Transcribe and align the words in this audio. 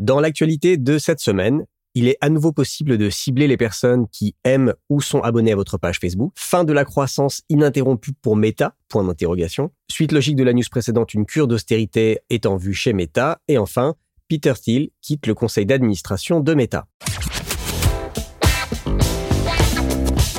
Dans 0.00 0.18
l'actualité 0.18 0.78
de 0.78 0.96
cette 0.96 1.20
semaine, 1.20 1.66
il 1.94 2.08
est 2.08 2.16
à 2.22 2.30
nouveau 2.30 2.52
possible 2.52 2.96
de 2.96 3.10
cibler 3.10 3.46
les 3.46 3.58
personnes 3.58 4.06
qui 4.10 4.34
aiment 4.44 4.72
ou 4.88 5.02
sont 5.02 5.20
abonnées 5.20 5.52
à 5.52 5.56
votre 5.56 5.76
page 5.76 5.98
Facebook. 5.98 6.32
Fin 6.36 6.64
de 6.64 6.72
la 6.72 6.86
croissance 6.86 7.42
ininterrompue 7.50 8.12
pour 8.22 8.34
Meta, 8.34 8.74
point 8.88 9.04
d'interrogation. 9.04 9.72
Suite 9.90 10.12
logique 10.12 10.36
de 10.36 10.42
la 10.42 10.54
news 10.54 10.64
précédente, 10.70 11.12
une 11.12 11.26
cure 11.26 11.46
d'austérité 11.48 12.20
est 12.30 12.46
en 12.46 12.56
vue 12.56 12.72
chez 12.72 12.94
Meta. 12.94 13.42
Et 13.46 13.58
enfin, 13.58 13.94
Peter 14.26 14.54
Thiel 14.54 14.88
quitte 15.02 15.26
le 15.26 15.34
conseil 15.34 15.66
d'administration 15.66 16.40
de 16.40 16.54
Meta. 16.54 16.86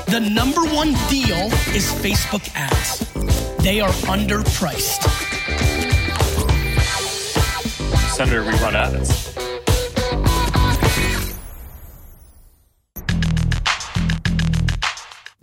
The 0.07 0.21
number 0.21 0.63
one 0.75 0.95
deal 1.07 1.51
is 1.75 1.93
Facebook 2.01 2.49
ads. 2.55 3.05
They 3.61 3.79
are 3.79 3.93
underpriced. 4.09 5.07
Senator, 8.15 8.43
we 8.43 8.53
run 8.59 8.75
ads. 8.75 9.30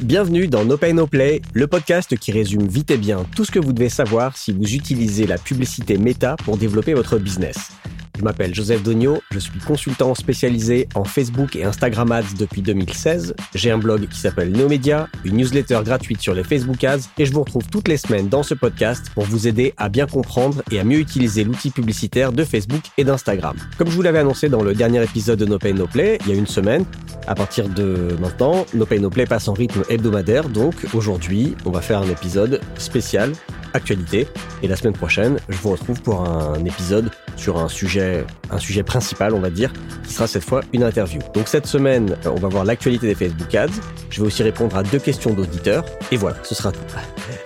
Bienvenue 0.09 0.49
dans 0.49 0.65
No 0.65 0.79
Pay 0.79 0.95
No 0.95 1.07
Play, 1.07 1.43
le 1.53 1.67
podcast 1.67 2.17
qui 2.17 2.33
résume 2.33 2.67
vite 2.67 2.91
et 2.91 2.97
bien 2.97 3.27
tout 3.37 3.45
ce 3.45 3.51
que 3.51 3.59
vous 3.59 3.75
devez 3.75 3.91
savoir 3.91 4.39
si 4.39 4.53
vous 4.53 4.75
utilisez 4.75 5.27
la 5.27 5.37
publicité 5.37 5.99
méta 5.99 6.35
pour 6.47 6.57
développer 6.57 6.95
votre 6.95 7.19
business. 7.19 7.73
Je 8.19 8.25
m'appelle 8.25 8.53
Joseph 8.53 8.83
Dogno, 8.83 9.23
je 9.31 9.39
suis 9.39 9.61
consultant 9.61 10.13
spécialisé 10.17 10.89
en 10.97 11.05
Facebook 11.05 11.55
et 11.55 11.63
Instagram 11.63 12.11
Ads 12.11 12.35
depuis 12.37 12.63
2016. 12.63 13.37
J'ai 13.55 13.71
un 13.71 13.79
blog 13.79 14.09
qui 14.09 14.19
s'appelle 14.19 14.51
Neomedia, 14.51 15.09
une 15.25 15.37
newsletter 15.37 15.79
gratuite 15.85 16.21
sur 16.21 16.35
les 16.35 16.43
Facebook 16.43 16.83
Ads 16.83 17.03
et 17.17 17.27
je 17.27 17.33
vous 17.33 17.43
retrouve 17.43 17.69
toutes 17.71 17.87
les 17.87 17.97
semaines 17.97 18.29
dans 18.29 18.43
ce 18.43 18.55
podcast 18.55 19.13
pour 19.15 19.23
vous 19.23 19.47
aider 19.47 19.73
à 19.77 19.89
bien 19.89 20.07
comprendre 20.07 20.65
et 20.73 20.81
à 20.81 20.85
mieux 20.85 20.99
utiliser 20.99 21.45
l'outil 21.45 21.71
publicitaire 21.71 22.33
de 22.33 22.43
Facebook 22.43 22.83
et 22.97 23.05
d'Instagram. 23.05 23.57
Comme 23.77 23.89
je 23.89 23.95
vous 23.95 24.03
l'avais 24.03 24.19
annoncé 24.19 24.49
dans 24.49 24.65
le 24.65 24.75
dernier 24.75 25.01
épisode 25.01 25.39
de 25.39 25.47
No 25.47 25.61
Pay 25.61 25.75
No 25.75 25.87
Play, 25.87 26.19
il 26.27 26.33
y 26.33 26.35
a 26.35 26.37
une 26.37 26.49
semaine, 26.49 26.85
à 27.29 27.37
partir 27.37 27.69
de 27.69 28.17
maintenant, 28.21 28.67
No 28.75 28.85
Pay 28.85 28.99
No 28.99 29.11
Play 29.11 29.27
passe 29.27 29.47
en 29.47 29.53
rythme 29.53 29.85
hebdomadaire, 29.89 30.49
donc 30.49 30.75
aujourd'hui, 30.93 31.55
on 31.65 31.71
va 31.71 31.83
faire 31.83 32.01
un 32.01 32.11
épisode 32.11 32.61
spécial 32.79 33.31
actualité. 33.75 34.27
Et 34.63 34.69
la 34.69 34.77
semaine 34.77 34.93
prochaine, 34.93 35.39
je 35.49 35.57
vous 35.59 35.71
retrouve 35.71 36.01
pour 36.03 36.29
un 36.29 36.65
épisode 36.65 37.11
sur 37.37 37.59
un 37.59 37.69
sujet, 37.69 38.25
un 38.51 38.59
sujet 38.59 38.83
principal, 38.83 39.35
on 39.35 39.41
va 39.41 39.51
dire, 39.51 39.73
qui 40.05 40.13
sera 40.13 40.27
cette 40.27 40.45
fois 40.45 40.61
une 40.73 40.83
interview. 40.83 41.21
Donc 41.35 41.49
cette 41.49 41.67
semaine, 41.67 42.17
on 42.27 42.35
va 42.35 42.49
voir 42.49 42.65
l'actualité 42.65 43.07
des 43.07 43.15
Facebook 43.15 43.55
Ads. 43.55 43.69
Je 44.11 44.21
vais 44.21 44.27
aussi 44.27 44.43
répondre 44.43 44.77
à 44.77 44.83
deux 44.83 44.99
questions 44.99 45.33
d'auditeurs. 45.33 45.85
Et 46.11 46.17
voilà, 46.17 46.37
ce 46.45 46.55
sera 46.55 46.73
tout. 46.73 46.81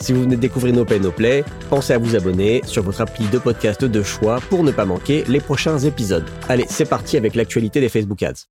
Si 0.00 0.12
vous 0.12 0.22
venez 0.22 0.34
de 0.34 0.40
découvrir 0.40 0.74
No 0.74 0.84
Pay 0.84 0.98
No 0.98 1.12
Play, 1.12 1.44
pensez 1.70 1.92
à 1.92 1.98
vous 1.98 2.16
abonner 2.16 2.60
sur 2.64 2.82
votre 2.82 3.00
appli 3.02 3.24
de 3.28 3.38
podcast 3.38 3.84
de 3.84 4.02
choix 4.02 4.40
pour 4.50 4.64
ne 4.64 4.72
pas 4.72 4.84
manquer 4.84 5.22
les 5.28 5.38
prochains 5.38 5.78
épisodes. 5.78 6.24
Allez, 6.48 6.64
c'est 6.68 6.88
parti 6.88 7.16
avec 7.16 7.36
l'actualité 7.36 7.80
des 7.80 7.88
Facebook 7.88 8.20
Ads. 8.24 8.48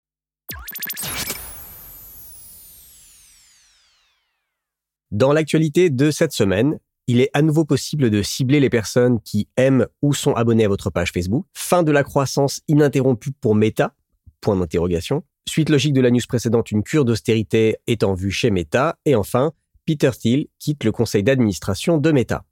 Dans 5.11 5.33
l'actualité 5.33 5.89
de 5.89 6.09
cette 6.09 6.31
semaine, 6.31 6.79
il 7.07 7.19
est 7.19 7.29
à 7.33 7.41
nouveau 7.41 7.65
possible 7.65 8.09
de 8.09 8.21
cibler 8.21 8.59
les 8.59 8.69
personnes 8.69 9.19
qui 9.21 9.47
aiment 9.57 9.87
ou 10.01 10.13
sont 10.13 10.33
abonnées 10.33 10.65
à 10.65 10.69
votre 10.69 10.89
page 10.89 11.11
Facebook. 11.11 11.45
Fin 11.53 11.83
de 11.83 11.91
la 11.91 12.03
croissance 12.03 12.61
ininterrompue 12.67 13.31
pour 13.39 13.55
Meta, 13.55 13.93
point 14.39 14.55
d'interrogation. 14.55 15.23
Suite 15.47 15.69
logique 15.69 15.93
de 15.93 16.01
la 16.01 16.11
news 16.11 16.21
précédente, 16.27 16.71
une 16.71 16.83
cure 16.83 17.05
d'austérité 17.05 17.77
est 17.87 18.03
en 18.03 18.13
vue 18.13 18.31
chez 18.31 18.51
Meta. 18.51 18.97
Et 19.05 19.15
enfin, 19.15 19.51
Peter 19.85 20.11
Thiel 20.11 20.47
quitte 20.59 20.83
le 20.83 20.91
conseil 20.91 21.23
d'administration 21.23 21.97
de 21.97 22.11
Meta. 22.11 22.45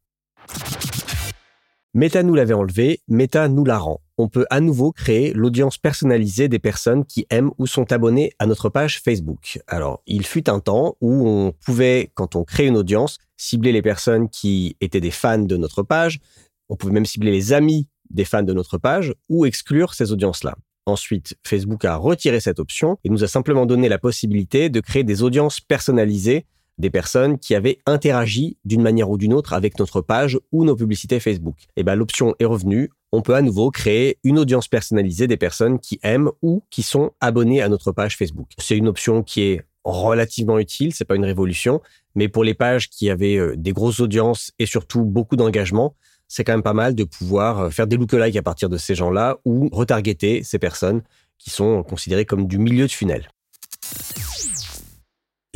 Meta 1.99 2.23
nous 2.23 2.33
l'avait 2.33 2.53
enlevé, 2.53 3.01
Meta 3.09 3.49
nous 3.49 3.65
la 3.65 3.77
rend. 3.77 3.99
On 4.17 4.29
peut 4.29 4.45
à 4.49 4.61
nouveau 4.61 4.93
créer 4.93 5.33
l'audience 5.33 5.77
personnalisée 5.77 6.47
des 6.47 6.57
personnes 6.57 7.03
qui 7.03 7.27
aiment 7.29 7.51
ou 7.57 7.67
sont 7.67 7.91
abonnées 7.91 8.31
à 8.39 8.45
notre 8.45 8.69
page 8.69 9.01
Facebook. 9.01 9.59
Alors, 9.67 10.01
il 10.07 10.25
fut 10.25 10.49
un 10.49 10.61
temps 10.61 10.95
où 11.01 11.27
on 11.27 11.51
pouvait, 11.51 12.09
quand 12.13 12.37
on 12.37 12.45
crée 12.45 12.67
une 12.67 12.77
audience, 12.77 13.17
cibler 13.35 13.73
les 13.73 13.81
personnes 13.81 14.29
qui 14.29 14.77
étaient 14.79 15.01
des 15.01 15.11
fans 15.11 15.39
de 15.39 15.57
notre 15.57 15.83
page. 15.83 16.21
On 16.69 16.77
pouvait 16.77 16.93
même 16.93 17.05
cibler 17.05 17.31
les 17.31 17.51
amis 17.51 17.89
des 18.09 18.23
fans 18.23 18.43
de 18.43 18.53
notre 18.53 18.77
page 18.77 19.13
ou 19.27 19.45
exclure 19.45 19.93
ces 19.93 20.13
audiences-là. 20.13 20.55
Ensuite, 20.85 21.35
Facebook 21.45 21.83
a 21.83 21.97
retiré 21.97 22.39
cette 22.39 22.59
option 22.59 22.97
et 23.03 23.09
nous 23.09 23.25
a 23.25 23.27
simplement 23.27 23.65
donné 23.65 23.89
la 23.89 23.99
possibilité 23.99 24.69
de 24.69 24.79
créer 24.79 25.03
des 25.03 25.21
audiences 25.21 25.59
personnalisées 25.59 26.45
des 26.79 26.89
personnes 26.89 27.37
qui 27.37 27.53
avaient 27.53 27.79
interagi 27.85 28.57
d'une 28.65 28.81
manière 28.81 29.09
ou 29.09 29.17
d'une 29.17 29.33
autre 29.33 29.53
avec 29.53 29.77
notre 29.77 30.01
page 30.01 30.39
ou 30.51 30.65
nos 30.65 30.75
publicités 30.75 31.19
Facebook. 31.19 31.55
Et 31.59 31.81
eh 31.81 31.83
ben 31.83 31.95
l'option 31.95 32.33
est 32.39 32.45
revenue. 32.45 32.89
On 33.11 33.21
peut 33.21 33.35
à 33.35 33.41
nouveau 33.41 33.69
créer 33.69 34.17
une 34.23 34.39
audience 34.39 34.67
personnalisée 34.67 35.27
des 35.27 35.37
personnes 35.37 35.79
qui 35.79 35.99
aiment 36.03 36.31
ou 36.41 36.63
qui 36.69 36.83
sont 36.83 37.11
abonnées 37.19 37.61
à 37.61 37.69
notre 37.69 37.91
page 37.91 38.15
Facebook. 38.15 38.49
C'est 38.57 38.77
une 38.77 38.87
option 38.87 39.23
qui 39.23 39.41
est 39.41 39.61
relativement 39.83 40.59
utile, 40.59 40.93
c'est 40.93 41.05
pas 41.05 41.15
une 41.15 41.25
révolution, 41.25 41.81
mais 42.15 42.27
pour 42.27 42.43
les 42.43 42.53
pages 42.53 42.89
qui 42.89 43.09
avaient 43.09 43.37
euh, 43.37 43.55
des 43.57 43.71
grosses 43.71 43.99
audiences 43.99 44.51
et 44.59 44.65
surtout 44.65 45.03
beaucoup 45.03 45.35
d'engagement, 45.35 45.95
c'est 46.27 46.43
quand 46.43 46.53
même 46.53 46.63
pas 46.63 46.73
mal 46.73 46.95
de 46.95 47.03
pouvoir 47.03 47.59
euh, 47.59 47.69
faire 47.69 47.87
des 47.87 47.97
lookalikes 47.97 48.35
à 48.35 48.43
partir 48.43 48.69
de 48.69 48.77
ces 48.77 48.93
gens-là 48.95 49.37
ou 49.45 49.69
retargeter 49.71 50.43
ces 50.43 50.59
personnes 50.59 51.01
qui 51.37 51.49
sont 51.49 51.83
considérées 51.83 52.25
comme 52.25 52.45
du 52.45 52.59
milieu 52.59 52.85
de 52.85 52.91
funnel. 52.91 53.29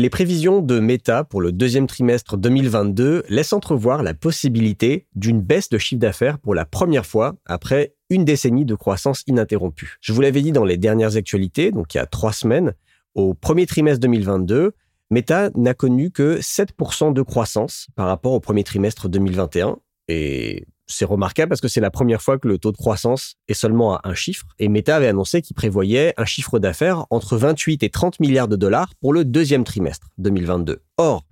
Les 0.04 0.10
prévisions 0.10 0.62
de 0.62 0.82
Meta 0.82 1.24
pour 1.24 1.40
le 1.40 1.54
deuxième 1.54 1.88
trimestre 1.88 2.36
2022 2.36 3.24
laissent 3.30 3.54
entrevoir 3.54 4.04
la 4.04 4.14
possibilité 4.14 5.08
d'une 5.16 5.40
baisse 5.40 5.70
de 5.70 5.78
chiffre 5.78 6.02
d'affaires 6.02 6.40
pour 6.40 6.54
la 6.56 6.66
première 6.66 7.06
fois 7.06 7.36
après 7.46 7.96
une 8.10 8.26
décennie 8.26 8.66
de 8.66 8.76
croissance 8.76 9.24
ininterrompue. 9.28 9.96
Je 10.02 10.12
vous 10.12 10.20
l'avais 10.20 10.42
dit 10.42 10.52
dans 10.52 10.66
les 10.66 10.76
dernières 10.76 11.16
actualités, 11.16 11.72
donc 11.72 11.94
il 11.94 12.00
y 12.00 12.02
a 12.02 12.06
trois 12.06 12.34
semaines, 12.34 12.74
au 13.16 13.34
premier 13.34 13.66
trimestre 13.66 14.02
2022, 14.02 14.74
Meta 15.10 15.52
n'a 15.56 15.74
connu 15.74 16.12
que 16.12 16.38
7% 16.38 17.14
de 17.14 17.22
croissance 17.22 17.88
par 17.96 18.08
rapport 18.08 18.34
au 18.34 18.42
premier 18.42 18.66
trimestre 18.66 19.08
2021. 19.08 19.78
Et 20.10 20.66
c'est 20.88 21.06
remarquable 21.06 21.50
parce 21.50 21.62
que 21.62 21.68
c'est 21.68 21.82
la 21.82 21.92
première 21.92 22.22
fois 22.22 22.38
que 22.38 22.48
le 22.48 22.58
taux 22.58 22.72
de 22.72 22.78
croissance 22.78 23.36
est 23.48 23.54
seulement 23.54 23.96
à 23.96 24.02
un 24.04 24.14
chiffre. 24.14 24.46
Et 24.60 24.68
Meta 24.68 24.96
avait 24.98 25.08
annoncé 25.08 25.42
qu'il 25.42 25.56
prévoyait 25.56 26.14
un 26.18 26.26
chiffre 26.26 26.60
d'affaires 26.60 27.06
entre 27.10 27.38
28 27.38 27.84
et 27.84 27.90
30 27.90 28.20
milliards 28.20 28.48
de 28.48 28.56
dollars 28.56 28.94
pour 29.02 29.14
le 29.14 29.26
deuxième 29.26 29.64
trimestre 29.64 30.08
2022. 30.18 30.82
Or, 30.98 31.24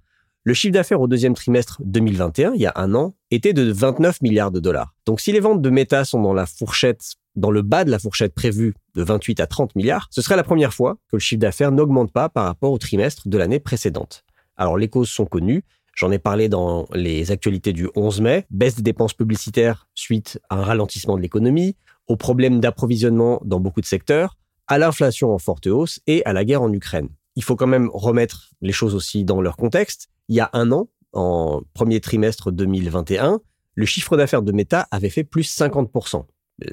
le 0.43 0.53
chiffre 0.55 0.73
d'affaires 0.73 1.01
au 1.01 1.07
deuxième 1.07 1.35
trimestre 1.35 1.81
2021, 1.85 2.53
il 2.55 2.61
y 2.61 2.65
a 2.65 2.73
un 2.75 2.95
an, 2.95 3.13
était 3.29 3.53
de 3.53 3.71
29 3.71 4.21
milliards 4.21 4.51
de 4.51 4.59
dollars. 4.59 4.95
Donc 5.05 5.21
si 5.21 5.31
les 5.31 5.39
ventes 5.39 5.61
de 5.61 5.69
Meta 5.69 6.03
sont 6.03 6.21
dans 6.21 6.33
la 6.33 6.47
fourchette, 6.47 7.13
dans 7.35 7.51
le 7.51 7.61
bas 7.61 7.83
de 7.83 7.91
la 7.91 7.99
fourchette 7.99 8.33
prévue 8.33 8.73
de 8.95 9.03
28 9.03 9.39
à 9.39 9.47
30 9.47 9.75
milliards, 9.75 10.07
ce 10.09 10.21
serait 10.21 10.35
la 10.35 10.43
première 10.43 10.73
fois 10.73 10.95
que 11.09 11.17
le 11.17 11.19
chiffre 11.19 11.39
d'affaires 11.39 11.71
n'augmente 11.71 12.11
pas 12.11 12.27
par 12.27 12.45
rapport 12.45 12.71
au 12.71 12.77
trimestre 12.79 13.27
de 13.27 13.37
l'année 13.37 13.59
précédente. 13.59 14.23
Alors 14.57 14.77
les 14.77 14.89
causes 14.89 15.09
sont 15.09 15.25
connues. 15.25 15.63
J'en 15.95 16.11
ai 16.11 16.19
parlé 16.19 16.49
dans 16.49 16.87
les 16.93 17.31
actualités 17.31 17.73
du 17.73 17.89
11 17.95 18.21
mai. 18.21 18.45
Baisse 18.49 18.75
des 18.75 18.81
dépenses 18.81 19.13
publicitaires 19.13 19.87
suite 19.93 20.39
à 20.49 20.57
un 20.57 20.63
ralentissement 20.63 21.15
de 21.15 21.21
l'économie, 21.21 21.75
aux 22.07 22.15
problèmes 22.15 22.59
d'approvisionnement 22.59 23.41
dans 23.45 23.59
beaucoup 23.59 23.81
de 23.81 23.85
secteurs, 23.85 24.37
à 24.67 24.77
l'inflation 24.77 25.33
en 25.33 25.37
forte 25.37 25.67
hausse 25.67 25.99
et 26.07 26.23
à 26.25 26.33
la 26.33 26.45
guerre 26.45 26.61
en 26.61 26.71
Ukraine. 26.71 27.09
Il 27.35 27.43
faut 27.43 27.55
quand 27.55 27.67
même 27.67 27.89
remettre 27.93 28.51
les 28.61 28.71
choses 28.71 28.95
aussi 28.95 29.23
dans 29.23 29.41
leur 29.41 29.57
contexte. 29.57 30.09
Il 30.27 30.35
y 30.35 30.39
a 30.39 30.49
un 30.53 30.71
an, 30.71 30.89
en 31.13 31.61
premier 31.73 31.99
trimestre 31.99 32.51
2021, 32.51 33.41
le 33.75 33.85
chiffre 33.85 34.17
d'affaires 34.17 34.41
de 34.41 34.51
Meta 34.51 34.87
avait 34.91 35.09
fait 35.09 35.23
plus 35.23 35.49
50% 35.57 36.25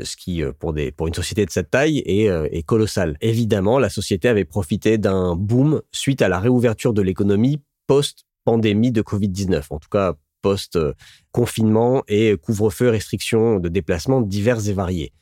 ce 0.03 0.17
qui, 0.17 0.43
euh, 0.43 0.53
pour 0.53 1.07
une 1.07 1.15
société 1.15 1.45
de 1.45 1.51
cette 1.51 1.71
taille, 1.71 2.03
est, 2.05 2.29
euh, 2.29 2.49
est 2.51 2.63
colossal. 2.63 3.17
Évidemment, 3.21 3.79
la 3.79 3.89
société 3.89 4.29
avait 4.29 4.45
profité 4.45 4.99
d'un 4.99 5.35
boom 5.35 5.83
suite 5.93 6.23
à 6.23 6.29
la 6.29 6.39
réouverture 6.39 6.93
de 6.93 7.03
l'économie 7.03 7.61
post 7.87 8.27
pandémie 8.49 8.93
de 8.93 9.03
Covid-19, 9.03 9.67
en 9.69 9.79
tout 9.79 9.91
cas 9.91 10.15
post-confinement 10.41 12.03
et 12.09 12.35
couvre-feu, 12.41 12.89
restrictions 12.89 13.59
de 13.59 13.69
déplacement 13.69 14.23
diverses 14.23 14.69
et 14.69 14.73
variées. 14.73 15.13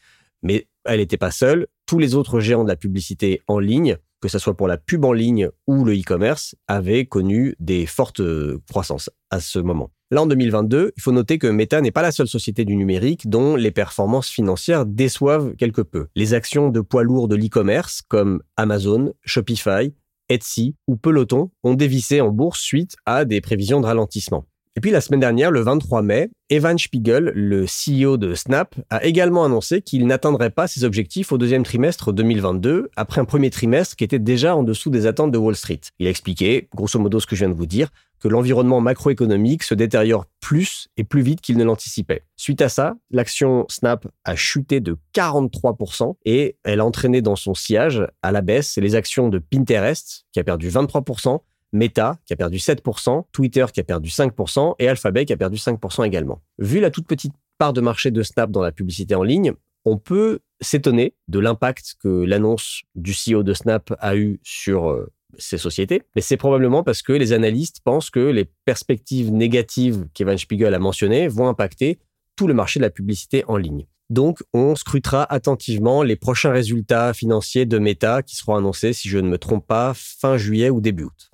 Mais 0.44 0.68
elle 0.84 1.00
n'était 1.00 1.16
pas 1.16 1.32
seule. 1.32 1.66
Tous 1.86 1.98
les 1.98 2.14
autres 2.14 2.38
géants 2.38 2.62
de 2.62 2.68
la 2.68 2.76
publicité 2.76 3.40
en 3.48 3.58
ligne, 3.58 3.96
que 4.20 4.28
ce 4.28 4.38
soit 4.38 4.56
pour 4.56 4.68
la 4.68 4.76
pub 4.76 5.04
en 5.04 5.12
ligne 5.12 5.48
ou 5.66 5.84
le 5.84 5.98
e-commerce, 5.98 6.54
avaient 6.68 7.04
connu 7.04 7.56
des 7.58 7.84
fortes 7.84 8.22
croissances 8.70 9.10
à 9.30 9.40
ce 9.40 9.58
moment. 9.58 9.90
Là, 10.12 10.22
en 10.22 10.26
2022, 10.26 10.92
il 10.96 11.02
faut 11.02 11.10
noter 11.10 11.40
que 11.40 11.48
Meta 11.48 11.80
n'est 11.80 11.90
pas 11.90 12.02
la 12.02 12.12
seule 12.12 12.28
société 12.28 12.64
du 12.64 12.76
numérique 12.76 13.28
dont 13.28 13.56
les 13.56 13.72
performances 13.72 14.28
financières 14.28 14.86
déçoivent 14.86 15.56
quelque 15.56 15.82
peu. 15.82 16.06
Les 16.14 16.32
actions 16.32 16.68
de 16.68 16.80
poids 16.80 17.02
lourds 17.02 17.26
de 17.26 17.34
l'e-commerce, 17.34 18.02
comme 18.06 18.40
Amazon, 18.56 19.14
Shopify, 19.24 19.92
Etsy 20.28 20.74
ou 20.86 20.96
Peloton 20.96 21.50
ont 21.62 21.74
dévissé 21.74 22.20
en 22.20 22.30
bourse 22.30 22.60
suite 22.60 22.96
à 23.06 23.24
des 23.24 23.40
prévisions 23.40 23.80
de 23.80 23.86
ralentissement. 23.86 24.46
Et 24.76 24.80
puis 24.80 24.90
la 24.90 25.00
semaine 25.00 25.20
dernière, 25.20 25.50
le 25.50 25.62
23 25.62 26.02
mai, 26.02 26.28
Evan 26.50 26.76
Spiegel, 26.76 27.32
le 27.34 27.64
CEO 27.64 28.18
de 28.18 28.34
Snap, 28.34 28.74
a 28.90 29.02
également 29.06 29.42
annoncé 29.42 29.80
qu'il 29.80 30.06
n'atteindrait 30.06 30.50
pas 30.50 30.66
ses 30.66 30.84
objectifs 30.84 31.32
au 31.32 31.38
deuxième 31.38 31.62
trimestre 31.62 32.12
2022, 32.12 32.90
après 32.94 33.22
un 33.22 33.24
premier 33.24 33.48
trimestre 33.48 33.96
qui 33.96 34.04
était 34.04 34.18
déjà 34.18 34.54
en 34.54 34.62
dessous 34.62 34.90
des 34.90 35.06
attentes 35.06 35.32
de 35.32 35.38
Wall 35.38 35.56
Street. 35.56 35.80
Il 35.98 36.06
a 36.06 36.10
expliqué, 36.10 36.68
grosso 36.74 37.00
modo 37.00 37.20
ce 37.20 37.26
que 37.26 37.34
je 37.34 37.46
viens 37.46 37.48
de 37.48 37.56
vous 37.56 37.64
dire, 37.64 37.88
que 38.20 38.28
l'environnement 38.28 38.82
macroéconomique 38.82 39.62
se 39.62 39.74
détériore 39.74 40.26
plus 40.40 40.88
et 40.98 41.04
plus 41.04 41.22
vite 41.22 41.40
qu'il 41.40 41.56
ne 41.56 41.64
l'anticipait. 41.64 42.24
Suite 42.36 42.60
à 42.60 42.68
ça, 42.68 42.96
l'action 43.10 43.64
Snap 43.70 44.06
a 44.24 44.36
chuté 44.36 44.80
de 44.80 44.98
43% 45.14 46.16
et 46.26 46.58
elle 46.64 46.80
a 46.80 46.84
entraîné 46.84 47.22
dans 47.22 47.36
son 47.36 47.54
sillage 47.54 48.06
à 48.22 48.30
la 48.30 48.42
baisse 48.42 48.76
les 48.76 48.94
actions 48.94 49.30
de 49.30 49.38
Pinterest, 49.38 50.26
qui 50.32 50.40
a 50.40 50.44
perdu 50.44 50.68
23%, 50.68 51.40
Meta 51.76 52.18
qui 52.24 52.32
a 52.32 52.36
perdu 52.36 52.58
7%, 52.58 53.24
Twitter 53.32 53.66
qui 53.72 53.80
a 53.80 53.84
perdu 53.84 54.08
5% 54.08 54.74
et 54.78 54.88
Alphabet 54.88 55.24
qui 55.24 55.32
a 55.32 55.36
perdu 55.36 55.56
5% 55.56 56.04
également. 56.04 56.40
Vu 56.58 56.80
la 56.80 56.90
toute 56.90 57.06
petite 57.06 57.34
part 57.58 57.72
de 57.72 57.80
marché 57.80 58.10
de 58.10 58.22
Snap 58.22 58.50
dans 58.50 58.62
la 58.62 58.72
publicité 58.72 59.14
en 59.14 59.22
ligne, 59.22 59.52
on 59.84 59.98
peut 59.98 60.40
s'étonner 60.60 61.14
de 61.28 61.38
l'impact 61.38 61.96
que 62.02 62.24
l'annonce 62.24 62.82
du 62.94 63.12
CEO 63.12 63.42
de 63.42 63.54
Snap 63.54 63.94
a 64.00 64.16
eu 64.16 64.40
sur 64.42 64.90
euh, 64.90 65.12
ces 65.38 65.58
sociétés, 65.58 66.02
mais 66.14 66.22
c'est 66.22 66.36
probablement 66.36 66.82
parce 66.82 67.02
que 67.02 67.12
les 67.12 67.32
analystes 67.32 67.80
pensent 67.84 68.10
que 68.10 68.20
les 68.20 68.46
perspectives 68.64 69.32
négatives 69.32 70.06
qu'Evan 70.12 70.38
Spiegel 70.38 70.74
a 70.74 70.78
mentionnées 70.78 71.28
vont 71.28 71.48
impacter 71.48 71.98
tout 72.36 72.46
le 72.46 72.54
marché 72.54 72.80
de 72.80 72.84
la 72.84 72.90
publicité 72.90 73.44
en 73.48 73.56
ligne. 73.56 73.86
Donc, 74.08 74.42
on 74.52 74.76
scrutera 74.76 75.24
attentivement 75.32 76.02
les 76.02 76.16
prochains 76.16 76.52
résultats 76.52 77.12
financiers 77.12 77.66
de 77.66 77.78
Meta 77.78 78.22
qui 78.22 78.36
seront 78.36 78.54
annoncés, 78.54 78.92
si 78.92 79.08
je 79.08 79.18
ne 79.18 79.28
me 79.28 79.38
trompe 79.38 79.66
pas, 79.66 79.92
fin 79.94 80.36
juillet 80.36 80.70
ou 80.70 80.80
début 80.80 81.04
août. 81.04 81.30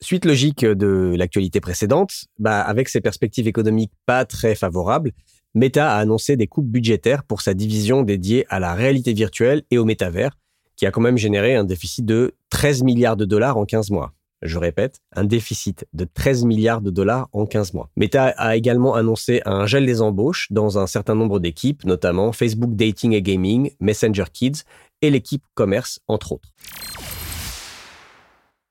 Suite 0.00 0.24
logique 0.24 0.64
de 0.64 1.14
l'actualité 1.16 1.60
précédente, 1.60 2.26
bah 2.38 2.60
avec 2.60 2.88
ses 2.88 3.00
perspectives 3.00 3.48
économiques 3.48 3.92
pas 4.06 4.24
très 4.24 4.54
favorables, 4.54 5.12
Meta 5.54 5.92
a 5.92 5.98
annoncé 5.98 6.36
des 6.36 6.46
coupes 6.46 6.68
budgétaires 6.68 7.24
pour 7.24 7.40
sa 7.40 7.52
division 7.52 8.02
dédiée 8.02 8.46
à 8.48 8.60
la 8.60 8.74
réalité 8.74 9.12
virtuelle 9.12 9.62
et 9.72 9.78
au 9.78 9.84
métavers, 9.84 10.38
qui 10.76 10.86
a 10.86 10.92
quand 10.92 11.00
même 11.00 11.18
généré 11.18 11.56
un 11.56 11.64
déficit 11.64 12.04
de 12.04 12.34
13 12.50 12.84
milliards 12.84 13.16
de 13.16 13.24
dollars 13.24 13.56
en 13.56 13.64
15 13.64 13.90
mois. 13.90 14.12
Je 14.40 14.56
répète, 14.56 15.00
un 15.16 15.24
déficit 15.24 15.84
de 15.94 16.04
13 16.04 16.44
milliards 16.44 16.80
de 16.80 16.90
dollars 16.90 17.28
en 17.32 17.44
15 17.44 17.74
mois. 17.74 17.90
Meta 17.96 18.26
a 18.26 18.54
également 18.54 18.94
annoncé 18.94 19.42
un 19.46 19.66
gel 19.66 19.84
des 19.84 20.00
embauches 20.00 20.46
dans 20.52 20.78
un 20.78 20.86
certain 20.86 21.16
nombre 21.16 21.40
d'équipes, 21.40 21.84
notamment 21.84 22.30
Facebook 22.30 22.76
Dating 22.76 23.14
et 23.14 23.22
Gaming, 23.22 23.72
Messenger 23.80 24.26
Kids 24.32 24.62
et 25.02 25.10
l'équipe 25.10 25.42
Commerce, 25.54 25.98
entre 26.06 26.32
autres. 26.32 26.50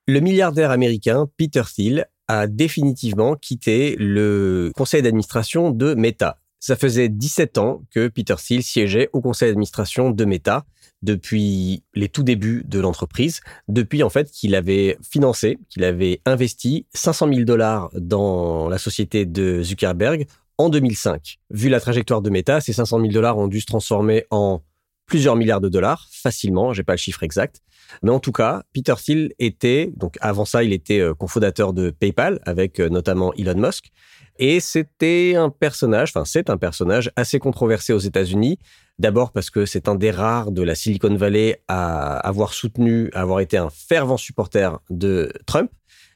Le 0.10 0.22
milliardaire 0.22 0.72
américain 0.72 1.30
Peter 1.36 1.64
Thiel 1.70 2.08
a 2.30 2.48
définitivement 2.48 3.36
quitté 3.36 3.98
le 4.00 4.72
conseil 4.74 5.02
d'administration 5.02 5.72
de 5.72 5.96
Meta. 5.96 6.40
Ça 6.62 6.78
faisait 6.78 7.10
17 7.10 7.58
ans 7.58 7.82
que 7.92 8.08
Peter 8.08 8.36
Thiel 8.38 8.64
siégeait 8.64 9.10
au 9.12 9.20
conseil 9.20 9.50
d'administration 9.50 10.12
de 10.12 10.24
Meta 10.24 10.66
depuis 11.02 11.84
les 11.94 12.08
tout 12.08 12.24
débuts 12.24 12.64
de 12.66 12.80
l'entreprise, 12.80 13.42
depuis 13.68 14.02
en 14.02 14.10
fait 14.10 14.32
qu'il 14.32 14.56
avait 14.56 14.98
financé, 15.02 15.60
qu'il 15.68 15.84
avait 15.84 16.22
investi 16.26 16.86
500 16.94 17.28
000 17.28 17.42
dollars 17.42 17.90
dans 17.94 18.70
la 18.70 18.78
société 18.78 19.26
de 19.26 19.62
Zuckerberg 19.62 20.26
en 20.58 20.70
2005. 20.70 21.38
Vu 21.50 21.68
la 21.68 21.82
trajectoire 21.82 22.22
de 22.22 22.30
Meta, 22.30 22.62
ces 22.62 22.72
500 22.72 23.02
000 23.02 23.12
dollars 23.12 23.38
ont 23.38 23.48
dû 23.48 23.60
se 23.60 23.66
transformer 23.66 24.24
en 24.32 24.62
plusieurs 25.06 25.36
milliards 25.36 25.62
de 25.62 25.70
dollars 25.70 26.08
facilement, 26.12 26.72
j'ai 26.72 26.84
pas 26.84 26.94
le 26.94 26.98
chiffre 26.98 27.24
exact. 27.24 27.62
Mais 28.04 28.12
en 28.12 28.20
tout 28.20 28.32
cas, 28.32 28.64
Peter 28.74 28.94
Thiel 28.98 29.34
était, 29.40 29.92
donc 29.96 30.18
avant 30.22 30.46
ça, 30.46 30.64
il 30.64 30.74
était 30.74 31.00
euh, 31.00 31.14
cofondateur 31.14 31.74
de 31.74 31.90
PayPal 31.90 32.40
avec 32.46 32.80
euh, 32.80 32.90
notamment 32.90 33.34
Elon 33.34 33.56
Musk. 33.56 33.92
Et 34.40 34.60
c'était 34.60 35.34
un 35.36 35.50
personnage, 35.50 36.12
enfin 36.12 36.26
c'est 36.26 36.50
un 36.50 36.58
personnage 36.58 37.12
assez 37.16 37.40
controversé 37.40 37.94
aux 37.94 38.00
États-Unis. 38.00 38.60
D'abord 39.00 39.32
parce 39.32 39.50
que 39.50 39.66
c'est 39.66 39.88
un 39.88 39.96
des 39.96 40.12
rares 40.12 40.52
de 40.52 40.62
la 40.62 40.76
Silicon 40.76 41.16
Valley 41.16 41.62
à 41.68 42.18
avoir 42.18 42.54
soutenu, 42.54 43.10
à 43.14 43.22
avoir 43.22 43.40
été 43.40 43.58
un 43.58 43.70
fervent 43.70 44.18
supporter 44.18 44.80
de 44.90 45.32
Trump. 45.46 45.72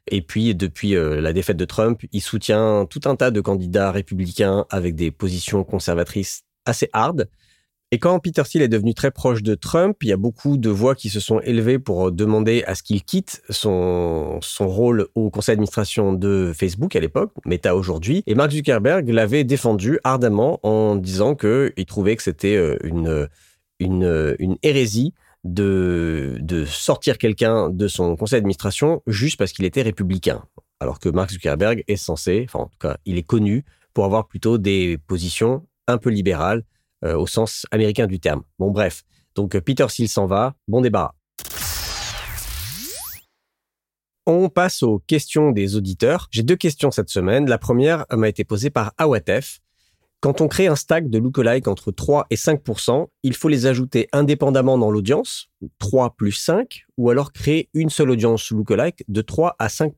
Et 0.08 0.22
puis, 0.22 0.56
depuis 0.56 0.96
euh, 0.96 1.22
la 1.22 1.32
défaite 1.34 1.58
de 1.58 1.66
Trump, 1.66 2.02
il 2.12 2.22
soutient 2.22 2.86
tout 2.90 3.02
un 3.06 3.16
tas 3.16 3.32
de 3.32 3.40
candidats 3.42 3.92
républicains 3.92 4.66
avec 4.70 4.96
des 4.96 5.12
positions 5.12 5.64
conservatrices 5.64 6.44
assez 6.66 6.90
hard. 6.94 7.30
Et 7.94 8.00
quand 8.00 8.18
Peter 8.20 8.44
Thiel 8.44 8.64
est 8.64 8.70
devenu 8.70 8.94
très 8.94 9.12
proche 9.12 9.44
de 9.44 9.54
Trump, 9.54 9.98
il 10.02 10.08
y 10.08 10.14
a 10.14 10.18
beaucoup 10.18 10.56
de 10.56 10.70
voix 10.70 10.96
qui 10.96 11.10
se 11.10 11.20
sont 11.20 11.42
élevées 11.42 11.78
pour 11.78 12.14
demander 12.14 12.64
à 12.66 12.74
ce 12.74 12.84
qu'il 12.84 13.04
quitte 13.04 13.42
son, 13.50 14.40
son 14.42 14.70
rôle 14.70 15.10
au 15.14 15.30
conseil 15.30 15.56
d'administration 15.56 16.14
de 16.14 16.54
Facebook 16.56 16.96
à 16.96 17.02
l'époque, 17.02 17.34
Meta 17.46 17.76
aujourd'hui. 17.76 18.24
Et 18.28 18.36
Mark 18.36 18.52
Zuckerberg 18.52 19.10
l'avait 19.10 19.44
défendu 19.44 20.00
ardemment 20.06 20.62
en 20.64 20.96
disant 20.96 21.36
qu'il 21.36 21.86
trouvait 21.86 22.16
que 22.16 22.24
c'était 22.24 22.56
euh, 22.56 22.78
une, 22.86 23.28
une, 23.82 24.36
une 24.40 24.56
hérésie 24.64 25.14
de, 25.44 26.38
de 26.40 26.64
sortir 26.64 27.18
quelqu'un 27.18 27.70
de 27.70 27.90
son 27.90 28.16
conseil 28.16 28.38
d'administration 28.38 29.02
juste 29.06 29.38
parce 29.38 29.52
qu'il 29.52 29.66
était 29.66 29.82
républicain. 29.82 30.46
Alors 30.80 31.00
que 31.00 31.10
Mark 31.10 31.30
Zuckerberg 31.30 31.84
est 31.90 31.98
censé, 31.98 32.46
enfin 32.48 32.60
en 32.60 32.68
tout 32.68 32.78
cas, 32.80 32.96
il 33.06 33.18
est 33.18 33.24
connu 33.24 33.66
pour 33.94 34.06
avoir 34.06 34.30
plutôt 34.30 34.58
des 34.58 34.98
positions 34.98 35.68
un 35.88 35.98
peu 35.98 36.10
libérales 36.10 36.64
euh, 37.04 37.16
au 37.16 37.28
sens 37.28 37.66
américain 37.72 38.08
du 38.08 38.20
terme. 38.20 38.44
Bon, 38.60 38.72
bref. 38.72 39.04
Donc, 39.36 39.56
euh, 39.56 39.62
Peter 39.62 39.88
s'il 39.90 40.10
s'en 40.10 40.26
va, 40.26 40.56
bon 40.68 40.82
débarras. 40.82 41.14
On 44.28 44.50
passe 44.50 44.84
aux 44.84 45.00
questions 45.00 45.52
des 45.52 45.76
auditeurs. 45.76 46.28
J'ai 46.32 46.44
deux 46.44 46.56
questions 46.56 46.92
cette 46.92 47.10
semaine. 47.10 47.50
La 47.50 47.58
première 47.58 48.06
m'a 48.12 48.30
été 48.30 48.44
posée 48.44 48.70
par 48.70 48.94
Awatef. 48.98 49.60
Quand 50.22 50.40
on 50.40 50.48
crée 50.48 50.68
un 50.68 50.76
stack 50.76 51.10
de 51.10 51.18
lookalike 51.18 51.68
entre 51.68 51.92
3 51.92 52.28
et 52.30 52.36
5% 52.36 53.08
il 53.24 53.36
faut 53.36 53.50
les 53.50 53.66
ajouter 53.66 54.08
indépendamment 54.14 54.78
dans 54.78 54.92
l'audience, 54.92 55.50
3 55.80 56.12
plus 56.16 56.34
5, 56.34 56.84
ou 56.98 57.10
alors 57.10 57.34
créer 57.34 57.70
une 57.74 57.90
seule 57.90 58.12
audience 58.12 58.52
lookalike 58.52 59.04
de 59.08 59.22
3 59.22 59.56
à 59.58 59.68
5 59.68 59.96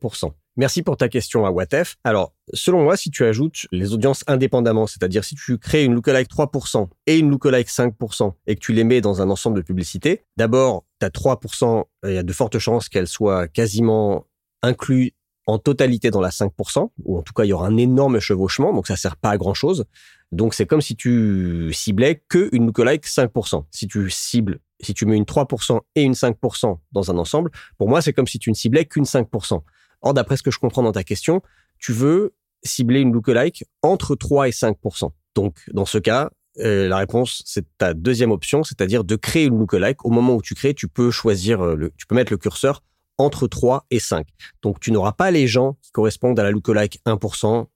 Merci 0.56 0.82
pour 0.82 0.96
ta 0.96 1.08
question 1.08 1.44
à 1.44 1.50
Watef. 1.50 1.96
Alors, 2.04 2.32
selon 2.52 2.84
moi, 2.84 2.96
si 2.96 3.10
tu 3.10 3.24
ajoutes 3.24 3.66
les 3.72 3.92
audiences 3.92 4.22
indépendamment, 4.28 4.86
c'est-à-dire 4.86 5.24
si 5.24 5.34
tu 5.34 5.58
crées 5.58 5.84
une 5.84 5.94
lookalike 5.94 6.30
3% 6.30 6.88
et 7.06 7.18
une 7.18 7.28
lookalike 7.30 7.68
5% 7.68 8.32
et 8.46 8.54
que 8.54 8.60
tu 8.60 8.72
les 8.72 8.84
mets 8.84 9.00
dans 9.00 9.20
un 9.20 9.30
ensemble 9.30 9.56
de 9.56 9.62
publicités, 9.62 10.24
d'abord, 10.36 10.84
tu 11.00 11.06
as 11.06 11.10
3%, 11.10 11.84
il 12.04 12.12
y 12.12 12.18
a 12.18 12.22
de 12.22 12.32
fortes 12.32 12.58
chances 12.58 12.88
qu'elles 12.88 13.08
soient 13.08 13.48
quasiment 13.48 14.26
incluses 14.62 15.10
en 15.46 15.58
totalité 15.58 16.10
dans 16.10 16.20
la 16.20 16.30
5%, 16.30 16.90
ou 17.04 17.18
en 17.18 17.22
tout 17.22 17.32
cas, 17.32 17.44
il 17.44 17.48
y 17.48 17.52
aura 17.52 17.66
un 17.66 17.76
énorme 17.76 18.20
chevauchement, 18.20 18.72
donc 18.72 18.86
ça 18.86 18.96
sert 18.96 19.16
pas 19.16 19.30
à 19.30 19.36
grand 19.36 19.54
chose. 19.54 19.84
Donc, 20.30 20.54
c'est 20.54 20.66
comme 20.66 20.80
si 20.80 20.94
tu 20.94 21.70
ciblais 21.72 22.22
que 22.28 22.48
une 22.52 22.66
lookalike 22.66 23.06
5%. 23.06 23.64
Si 23.70 23.88
tu 23.88 24.08
cibles, 24.08 24.60
si 24.80 24.94
tu 24.94 25.04
mets 25.04 25.16
une 25.16 25.24
3% 25.24 25.80
et 25.96 26.02
une 26.02 26.14
5% 26.14 26.78
dans 26.92 27.10
un 27.10 27.18
ensemble, 27.18 27.50
pour 27.76 27.88
moi, 27.88 28.00
c'est 28.02 28.12
comme 28.12 28.26
si 28.28 28.38
tu 28.38 28.50
ne 28.50 28.54
ciblais 28.54 28.84
qu'une 28.84 29.04
5%. 29.04 29.60
Or, 30.04 30.12
d'après 30.12 30.36
ce 30.36 30.42
que 30.42 30.50
je 30.50 30.58
comprends 30.58 30.82
dans 30.82 30.92
ta 30.92 31.02
question, 31.02 31.40
tu 31.78 31.92
veux 31.92 32.34
cibler 32.62 33.00
une 33.00 33.12
lookalike 33.12 33.64
entre 33.82 34.14
3 34.14 34.48
et 34.48 34.52
5% 34.52 35.10
Donc, 35.34 35.56
dans 35.72 35.86
ce 35.86 35.96
cas, 35.96 36.30
euh, 36.60 36.88
la 36.88 36.98
réponse, 36.98 37.42
c'est 37.46 37.64
ta 37.78 37.94
deuxième 37.94 38.30
option, 38.30 38.62
c'est-à-dire 38.62 39.02
de 39.02 39.16
créer 39.16 39.46
une 39.46 39.58
lookalike. 39.58 40.04
Au 40.04 40.10
moment 40.10 40.34
où 40.34 40.42
tu 40.42 40.54
crées, 40.54 40.74
tu 40.74 40.88
peux 40.88 41.10
choisir, 41.10 41.64
euh, 41.64 41.90
tu 41.96 42.06
peux 42.06 42.14
mettre 42.14 42.32
le 42.32 42.36
curseur 42.36 42.82
entre 43.16 43.46
3 43.46 43.86
et 43.90 43.98
5. 43.98 44.26
Donc, 44.62 44.78
tu 44.78 44.92
n'auras 44.92 45.12
pas 45.12 45.30
les 45.30 45.46
gens 45.46 45.78
qui 45.80 45.90
correspondent 45.90 46.38
à 46.38 46.42
la 46.42 46.50
lookalike 46.50 47.00
1% 47.06 47.66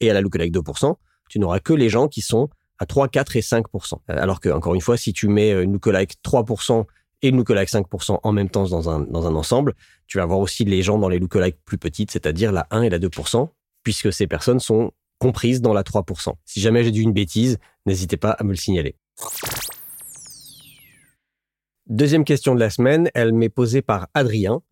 et 0.00 0.10
à 0.10 0.14
la 0.14 0.20
lookalike 0.20 0.52
2%. 0.52 0.96
Tu 1.30 1.38
n'auras 1.38 1.60
que 1.60 1.72
les 1.72 1.88
gens 1.88 2.08
qui 2.08 2.20
sont 2.20 2.50
à 2.78 2.84
3, 2.84 3.08
4 3.08 3.36
et 3.36 3.40
5%. 3.40 3.94
Euh, 3.94 3.98
alors 4.08 4.40
que, 4.40 4.50
encore 4.50 4.74
une 4.74 4.82
fois, 4.82 4.98
si 4.98 5.14
tu 5.14 5.28
mets 5.28 5.50
une 5.62 5.72
lookalike 5.72 6.16
3% 6.22 6.84
et 7.22 7.28
une 7.28 7.36
lookalike 7.36 7.68
5% 7.68 8.20
en 8.22 8.32
même 8.32 8.48
temps 8.48 8.68
dans 8.68 8.88
un, 8.88 9.00
dans 9.00 9.26
un 9.26 9.34
ensemble, 9.34 9.74
tu 10.06 10.18
vas 10.18 10.24
avoir 10.24 10.38
aussi 10.38 10.64
les 10.64 10.82
gens 10.82 10.98
dans 10.98 11.08
les 11.08 11.18
lookalike 11.18 11.56
plus 11.64 11.78
petites, 11.78 12.10
c'est-à-dire 12.10 12.52
la 12.52 12.66
1 12.70 12.82
et 12.82 12.90
la 12.90 12.98
2%, 12.98 13.48
puisque 13.82 14.12
ces 14.12 14.26
personnes 14.26 14.60
sont 14.60 14.92
comprises 15.18 15.60
dans 15.60 15.74
la 15.74 15.82
3%. 15.82 16.32
Si 16.44 16.60
jamais 16.60 16.82
j'ai 16.82 16.90
dit 16.90 17.02
une 17.02 17.12
bêtise, 17.12 17.58
n'hésitez 17.86 18.16
pas 18.16 18.30
à 18.30 18.44
me 18.44 18.50
le 18.50 18.56
signaler. 18.56 18.96
Deuxième 21.86 22.24
question 22.24 22.54
de 22.54 22.60
la 22.60 22.70
semaine, 22.70 23.10
elle 23.14 23.32
m'est 23.32 23.48
posée 23.48 23.82
par 23.82 24.08
Adrien. 24.14 24.62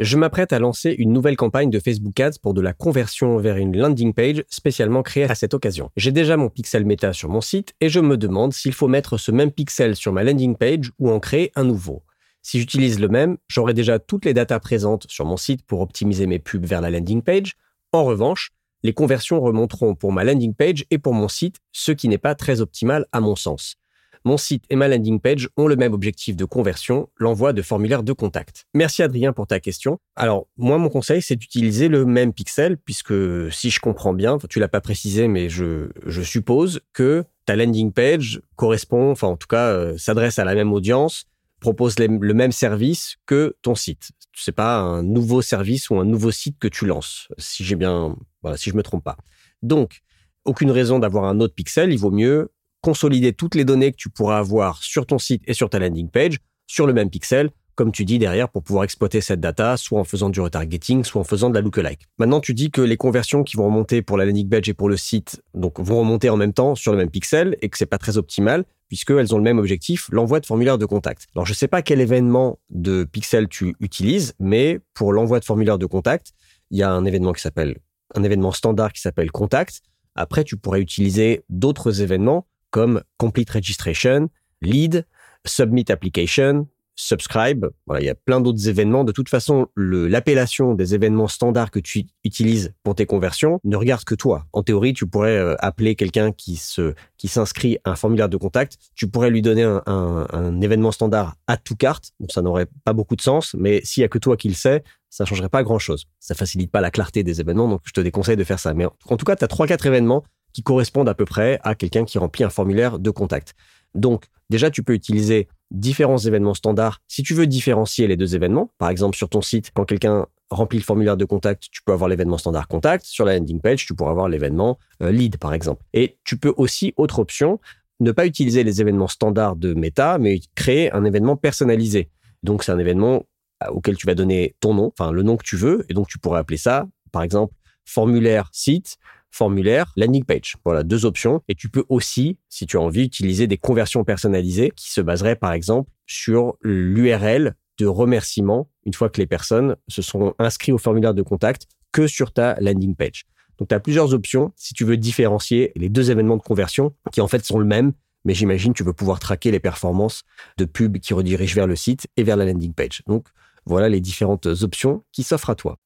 Je 0.00 0.16
m'apprête 0.16 0.54
à 0.54 0.58
lancer 0.58 0.94
une 0.96 1.12
nouvelle 1.12 1.36
campagne 1.36 1.68
de 1.68 1.78
Facebook 1.78 2.18
Ads 2.18 2.38
pour 2.40 2.54
de 2.54 2.62
la 2.62 2.72
conversion 2.72 3.36
vers 3.36 3.58
une 3.58 3.76
landing 3.76 4.14
page 4.14 4.42
spécialement 4.48 5.02
créée 5.02 5.24
à 5.24 5.34
cette 5.34 5.52
occasion. 5.52 5.90
J'ai 5.94 6.10
déjà 6.10 6.38
mon 6.38 6.48
pixel 6.48 6.86
méta 6.86 7.12
sur 7.12 7.28
mon 7.28 7.42
site 7.42 7.74
et 7.82 7.90
je 7.90 8.00
me 8.00 8.16
demande 8.16 8.54
s'il 8.54 8.72
faut 8.72 8.88
mettre 8.88 9.18
ce 9.18 9.30
même 9.30 9.52
pixel 9.52 9.94
sur 9.96 10.14
ma 10.14 10.24
landing 10.24 10.56
page 10.56 10.90
ou 10.98 11.10
en 11.10 11.20
créer 11.20 11.52
un 11.54 11.64
nouveau. 11.64 12.02
Si 12.40 12.58
j'utilise 12.58 12.98
le 12.98 13.08
même, 13.08 13.36
j'aurai 13.46 13.74
déjà 13.74 13.98
toutes 13.98 14.24
les 14.24 14.32
datas 14.32 14.58
présentes 14.58 15.04
sur 15.10 15.26
mon 15.26 15.36
site 15.36 15.66
pour 15.66 15.82
optimiser 15.82 16.26
mes 16.26 16.38
pubs 16.38 16.64
vers 16.64 16.80
la 16.80 16.88
landing 16.88 17.20
page. 17.20 17.58
En 17.92 18.04
revanche, 18.04 18.52
les 18.82 18.94
conversions 18.94 19.38
remonteront 19.38 19.94
pour 19.94 20.12
ma 20.12 20.24
landing 20.24 20.54
page 20.54 20.86
et 20.90 20.96
pour 20.96 21.12
mon 21.12 21.28
site, 21.28 21.56
ce 21.72 21.92
qui 21.92 22.08
n'est 22.08 22.16
pas 22.16 22.34
très 22.34 22.62
optimal 22.62 23.04
à 23.12 23.20
mon 23.20 23.36
sens. 23.36 23.76
Mon 24.24 24.36
site 24.36 24.64
et 24.68 24.76
ma 24.76 24.86
landing 24.86 25.18
page 25.18 25.48
ont 25.56 25.66
le 25.66 25.76
même 25.76 25.94
objectif 25.94 26.36
de 26.36 26.44
conversion, 26.44 27.08
l'envoi 27.16 27.54
de 27.54 27.62
formulaires 27.62 28.02
de 28.02 28.12
contact. 28.12 28.66
Merci 28.74 29.02
Adrien 29.02 29.32
pour 29.32 29.46
ta 29.46 29.60
question. 29.60 29.98
Alors, 30.14 30.46
moi, 30.58 30.76
mon 30.76 30.90
conseil, 30.90 31.22
c'est 31.22 31.36
d'utiliser 31.36 31.88
le 31.88 32.04
même 32.04 32.34
pixel, 32.34 32.76
puisque 32.76 33.14
si 33.50 33.70
je 33.70 33.80
comprends 33.80 34.12
bien, 34.12 34.36
tu 34.50 34.60
l'as 34.60 34.68
pas 34.68 34.82
précisé, 34.82 35.26
mais 35.26 35.48
je, 35.48 35.88
suppose 36.22 36.80
que 36.92 37.24
ta 37.46 37.56
landing 37.56 37.92
page 37.92 38.42
correspond, 38.56 39.10
enfin 39.10 39.28
en 39.28 39.36
tout 39.36 39.48
cas, 39.48 39.68
euh, 39.68 39.96
s'adresse 39.96 40.38
à 40.38 40.44
la 40.44 40.54
même 40.54 40.72
audience, 40.72 41.24
propose 41.60 41.98
le 41.98 42.34
même 42.34 42.52
service 42.52 43.16
que 43.26 43.56
ton 43.62 43.74
site. 43.74 44.10
C'est 44.34 44.52
pas 44.52 44.78
un 44.78 45.02
nouveau 45.02 45.40
service 45.42 45.88
ou 45.90 45.98
un 45.98 46.04
nouveau 46.04 46.30
site 46.30 46.58
que 46.58 46.68
tu 46.68 46.86
lances, 46.86 47.28
si 47.38 47.64
j'ai 47.64 47.76
bien, 47.76 48.16
voilà, 48.42 48.56
si 48.56 48.70
je 48.70 48.76
me 48.76 48.82
trompe 48.82 49.04
pas. 49.04 49.16
Donc, 49.62 50.02
aucune 50.44 50.70
raison 50.70 50.98
d'avoir 50.98 51.24
un 51.24 51.40
autre 51.40 51.54
pixel. 51.54 51.92
Il 51.92 51.98
vaut 51.98 52.10
mieux 52.10 52.50
consolider 52.80 53.32
toutes 53.32 53.54
les 53.54 53.64
données 53.64 53.92
que 53.92 53.96
tu 53.96 54.10
pourras 54.10 54.38
avoir 54.38 54.82
sur 54.82 55.06
ton 55.06 55.18
site 55.18 55.42
et 55.46 55.54
sur 55.54 55.70
ta 55.70 55.78
landing 55.78 56.08
page 56.08 56.38
sur 56.66 56.86
le 56.86 56.92
même 56.92 57.10
pixel, 57.10 57.50
comme 57.74 57.90
tu 57.90 58.04
dis 58.04 58.18
derrière, 58.18 58.48
pour 58.48 58.62
pouvoir 58.62 58.84
exploiter 58.84 59.20
cette 59.20 59.40
data, 59.40 59.76
soit 59.76 59.98
en 59.98 60.04
faisant 60.04 60.28
du 60.28 60.40
retargeting, 60.40 61.02
soit 61.02 61.20
en 61.20 61.24
faisant 61.24 61.50
de 61.50 61.54
la 61.54 61.62
lookalike. 61.62 62.06
Maintenant, 62.18 62.40
tu 62.40 62.54
dis 62.54 62.70
que 62.70 62.80
les 62.80 62.96
conversions 62.96 63.42
qui 63.42 63.56
vont 63.56 63.64
remonter 63.64 64.02
pour 64.02 64.16
la 64.16 64.24
landing 64.24 64.48
page 64.48 64.68
et 64.68 64.74
pour 64.74 64.88
le 64.88 64.96
site, 64.96 65.42
donc 65.54 65.80
vont 65.80 65.98
remonter 65.98 66.30
en 66.30 66.36
même 66.36 66.52
temps 66.52 66.74
sur 66.74 66.92
le 66.92 66.98
même 66.98 67.10
pixel 67.10 67.56
et 67.60 67.68
que 67.68 67.78
c'est 67.78 67.86
pas 67.86 67.98
très 67.98 68.18
optimal 68.18 68.64
puisqu'elles 68.86 69.34
ont 69.34 69.38
le 69.38 69.44
même 69.44 69.58
objectif, 69.58 70.08
l'envoi 70.12 70.40
de 70.40 70.46
formulaire 70.46 70.76
de 70.76 70.84
contact. 70.84 71.28
Alors, 71.34 71.46
je 71.46 71.54
sais 71.54 71.68
pas 71.68 71.80
quel 71.80 72.00
événement 72.00 72.58
de 72.70 73.04
pixel 73.04 73.48
tu 73.48 73.74
utilises, 73.80 74.34
mais 74.40 74.80
pour 74.94 75.12
l'envoi 75.12 75.38
de 75.38 75.44
formulaire 75.44 75.78
de 75.78 75.86
contact, 75.86 76.32
il 76.70 76.78
y 76.78 76.82
a 76.82 76.90
un 76.90 77.04
événement 77.04 77.32
qui 77.32 77.40
s'appelle, 77.40 77.78
un 78.16 78.24
événement 78.24 78.50
standard 78.50 78.92
qui 78.92 79.00
s'appelle 79.00 79.30
contact. 79.30 79.80
Après, 80.16 80.42
tu 80.42 80.56
pourrais 80.56 80.80
utiliser 80.80 81.44
d'autres 81.48 82.02
événements 82.02 82.46
comme 82.70 83.02
Complete 83.18 83.50
Registration, 83.50 84.28
Lead, 84.62 85.06
Submit 85.44 85.86
Application, 85.88 86.66
Subscribe. 87.00 87.66
Voilà, 87.86 88.02
il 88.02 88.06
y 88.06 88.10
a 88.10 88.14
plein 88.14 88.40
d'autres 88.40 88.68
événements. 88.68 89.04
De 89.04 89.12
toute 89.12 89.28
façon, 89.28 89.68
l'appellation 89.76 90.74
des 90.74 90.94
événements 90.94 91.28
standards 91.28 91.70
que 91.70 91.78
tu 91.78 92.06
utilises 92.24 92.74
pour 92.82 92.94
tes 92.94 93.06
conversions 93.06 93.58
ne 93.64 93.76
regarde 93.76 94.04
que 94.04 94.14
toi. 94.14 94.44
En 94.52 94.62
théorie, 94.62 94.92
tu 94.92 95.06
pourrais 95.06 95.36
euh, 95.36 95.54
appeler 95.60 95.94
quelqu'un 95.94 96.32
qui 96.32 96.56
se 96.56 96.94
qui 97.16 97.28
s'inscrit 97.28 97.78
à 97.84 97.90
un 97.90 97.96
formulaire 97.96 98.28
de 98.28 98.36
contact. 98.36 98.76
Tu 98.94 99.08
pourrais 99.08 99.30
lui 99.30 99.42
donner 99.42 99.62
un, 99.62 100.60
événement 100.60 100.92
standard 100.92 101.36
à 101.46 101.56
tout 101.56 101.76
carte. 101.76 102.12
Ça 102.28 102.42
n'aurait 102.42 102.66
pas 102.84 102.92
beaucoup 102.92 103.16
de 103.16 103.22
sens, 103.22 103.54
mais 103.58 103.80
s'il 103.84 104.02
y 104.02 104.04
a 104.04 104.08
que 104.08 104.18
toi 104.18 104.36
qui 104.36 104.48
le 104.48 104.54
sais, 104.54 104.82
ça 105.08 105.24
changerait 105.24 105.48
pas 105.48 105.62
grand 105.62 105.78
chose. 105.78 106.06
Ça 106.18 106.34
facilite 106.34 106.70
pas 106.70 106.80
la 106.80 106.90
clarté 106.90 107.22
des 107.22 107.40
événements, 107.40 107.68
donc 107.68 107.80
je 107.84 107.92
te 107.92 108.00
déconseille 108.00 108.36
de 108.36 108.44
faire 108.44 108.58
ça. 108.58 108.74
Mais 108.74 108.86
en 108.86 109.16
tout 109.16 109.24
cas, 109.24 109.36
tu 109.36 109.44
as 109.44 109.48
trois, 109.48 109.66
quatre 109.66 109.86
événements 109.86 110.22
qui 110.52 110.62
correspondent 110.62 111.08
à 111.08 111.14
peu 111.14 111.24
près 111.24 111.58
à 111.62 111.74
quelqu'un 111.74 112.04
qui 112.04 112.18
remplit 112.18 112.44
un 112.44 112.50
formulaire 112.50 112.98
de 112.98 113.10
contact. 113.10 113.54
Donc, 113.94 114.26
déjà, 114.50 114.70
tu 114.70 114.82
peux 114.82 114.94
utiliser 114.94 115.48
différents 115.70 116.18
événements 116.18 116.54
standards 116.54 117.00
si 117.08 117.22
tu 117.22 117.34
veux 117.34 117.46
différencier 117.46 118.06
les 118.06 118.16
deux 118.16 118.34
événements. 118.34 118.70
Par 118.78 118.90
exemple, 118.90 119.16
sur 119.16 119.28
ton 119.28 119.40
site, 119.40 119.70
quand 119.74 119.84
quelqu'un 119.84 120.26
remplit 120.50 120.78
le 120.78 120.84
formulaire 120.84 121.16
de 121.16 121.24
contact, 121.24 121.64
tu 121.70 121.82
peux 121.84 121.92
avoir 121.92 122.08
l'événement 122.08 122.38
standard 122.38 122.66
contact. 122.68 123.04
Sur 123.04 123.24
la 123.24 123.38
landing 123.38 123.60
page, 123.60 123.86
tu 123.86 123.94
pourras 123.94 124.10
avoir 124.10 124.28
l'événement 124.28 124.78
euh, 125.02 125.12
lead, 125.12 125.38
par 125.38 125.54
exemple. 125.54 125.84
Et 125.92 126.18
tu 126.24 126.36
peux 126.36 126.52
aussi, 126.56 126.92
autre 126.96 127.20
option, 127.20 127.60
ne 128.00 128.12
pas 128.12 128.26
utiliser 128.26 128.64
les 128.64 128.80
événements 128.80 129.08
standards 129.08 129.56
de 129.56 129.74
Meta, 129.74 130.18
mais 130.18 130.40
créer 130.56 130.92
un 130.92 131.04
événement 131.04 131.36
personnalisé. 131.36 132.10
Donc, 132.42 132.64
c'est 132.64 132.72
un 132.72 132.78
événement 132.78 133.26
euh, 133.62 133.68
auquel 133.68 133.96
tu 133.96 134.06
vas 134.06 134.14
donner 134.14 134.56
ton 134.60 134.74
nom, 134.74 134.92
enfin 134.98 135.12
le 135.12 135.22
nom 135.22 135.36
que 135.36 135.44
tu 135.44 135.56
veux, 135.56 135.84
et 135.88 135.94
donc 135.94 136.08
tu 136.08 136.18
pourrais 136.18 136.40
appeler 136.40 136.56
ça, 136.56 136.88
par 137.12 137.22
exemple, 137.22 137.54
formulaire 137.84 138.48
site 138.52 138.96
formulaire, 139.30 139.92
landing 139.96 140.24
page. 140.24 140.56
Voilà, 140.64 140.82
deux 140.82 141.06
options. 141.06 141.42
Et 141.48 141.54
tu 141.54 141.68
peux 141.68 141.84
aussi, 141.88 142.38
si 142.48 142.66
tu 142.66 142.76
as 142.76 142.80
envie, 142.80 143.04
utiliser 143.04 143.46
des 143.46 143.56
conversions 143.56 144.04
personnalisées 144.04 144.72
qui 144.76 144.90
se 144.90 145.00
baseraient 145.00 145.36
par 145.36 145.52
exemple 145.52 145.90
sur 146.06 146.56
l'URL 146.62 147.54
de 147.78 147.86
remerciement 147.86 148.68
une 148.84 148.94
fois 148.94 149.08
que 149.08 149.20
les 149.20 149.26
personnes 149.26 149.76
se 149.88 150.02
sont 150.02 150.34
inscrites 150.38 150.74
au 150.74 150.78
formulaire 150.78 151.14
de 151.14 151.22
contact 151.22 151.66
que 151.92 152.06
sur 152.06 152.32
ta 152.32 152.58
landing 152.60 152.94
page. 152.94 153.24
Donc 153.58 153.68
tu 153.68 153.74
as 153.74 153.80
plusieurs 153.80 154.14
options 154.14 154.52
si 154.56 154.74
tu 154.74 154.84
veux 154.84 154.96
différencier 154.96 155.72
les 155.76 155.88
deux 155.88 156.10
événements 156.10 156.36
de 156.36 156.42
conversion 156.42 156.94
qui 157.12 157.20
en 157.20 157.28
fait 157.28 157.44
sont 157.44 157.58
le 157.58 157.64
même, 157.64 157.92
mais 158.24 158.34
j'imagine 158.34 158.72
tu 158.72 158.84
veux 158.84 158.92
pouvoir 158.92 159.18
traquer 159.18 159.50
les 159.50 159.60
performances 159.60 160.22
de 160.56 160.64
pub 160.64 160.98
qui 160.98 161.14
redirigent 161.14 161.54
vers 161.54 161.66
le 161.66 161.76
site 161.76 162.06
et 162.16 162.22
vers 162.22 162.36
la 162.36 162.46
landing 162.46 162.72
page. 162.72 163.02
Donc 163.06 163.28
voilà 163.66 163.88
les 163.88 164.00
différentes 164.00 164.46
options 164.46 165.04
qui 165.12 165.22
s'offrent 165.22 165.50
à 165.50 165.54
toi. 165.54 165.78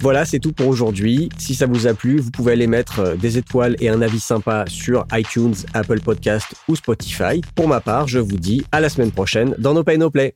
Voilà, 0.00 0.24
c'est 0.24 0.38
tout 0.38 0.52
pour 0.52 0.68
aujourd'hui. 0.68 1.28
Si 1.38 1.54
ça 1.54 1.66
vous 1.66 1.86
a 1.86 1.94
plu, 1.94 2.18
vous 2.18 2.30
pouvez 2.30 2.52
aller 2.52 2.66
mettre 2.66 3.00
euh, 3.00 3.14
des 3.16 3.38
étoiles 3.38 3.76
et 3.80 3.88
un 3.88 4.02
avis 4.02 4.20
sympa 4.20 4.64
sur 4.68 5.06
iTunes, 5.12 5.54
Apple 5.72 6.00
Podcast 6.00 6.46
ou 6.68 6.76
Spotify. 6.76 7.40
Pour 7.54 7.68
ma 7.68 7.80
part, 7.80 8.08
je 8.08 8.18
vous 8.18 8.36
dis 8.36 8.64
à 8.72 8.80
la 8.80 8.88
semaine 8.88 9.12
prochaine 9.12 9.54
dans 9.58 9.72
No 9.74 9.82
Pay 9.84 9.98
No 9.98 10.10
Play. 10.10 10.34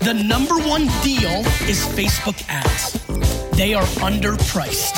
The 0.00 0.14
number 0.14 0.54
one 0.68 0.86
deal 1.02 1.42
is 1.68 1.84
Facebook 1.84 2.36
ads. 2.48 2.92
They 3.56 3.74
are 3.74 3.84
underpriced. 4.00 4.94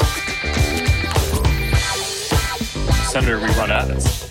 Senator, 3.11 3.39
we 3.39 3.49
run 3.57 3.71
ads. 3.71 4.29